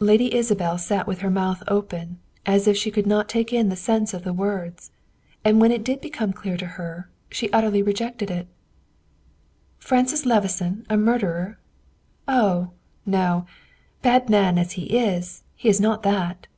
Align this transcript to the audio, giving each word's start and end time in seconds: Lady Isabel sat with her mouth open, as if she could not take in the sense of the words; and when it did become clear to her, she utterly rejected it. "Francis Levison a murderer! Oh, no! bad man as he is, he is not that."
Lady 0.00 0.34
Isabel 0.34 0.76
sat 0.76 1.06
with 1.06 1.20
her 1.20 1.30
mouth 1.30 1.62
open, 1.68 2.18
as 2.44 2.66
if 2.66 2.76
she 2.76 2.90
could 2.90 3.06
not 3.06 3.28
take 3.28 3.52
in 3.52 3.68
the 3.68 3.76
sense 3.76 4.12
of 4.12 4.24
the 4.24 4.32
words; 4.32 4.90
and 5.44 5.60
when 5.60 5.70
it 5.70 5.84
did 5.84 6.00
become 6.00 6.32
clear 6.32 6.56
to 6.56 6.66
her, 6.66 7.08
she 7.30 7.48
utterly 7.52 7.80
rejected 7.80 8.28
it. 8.28 8.48
"Francis 9.78 10.26
Levison 10.26 10.84
a 10.90 10.96
murderer! 10.96 11.60
Oh, 12.26 12.72
no! 13.06 13.46
bad 14.02 14.28
man 14.28 14.58
as 14.58 14.72
he 14.72 14.98
is, 14.98 15.44
he 15.54 15.68
is 15.68 15.80
not 15.80 16.02
that." 16.02 16.48